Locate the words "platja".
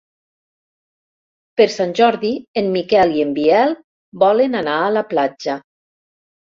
5.15-5.63